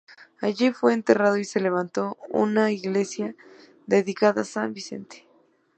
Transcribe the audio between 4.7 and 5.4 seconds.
Vicente.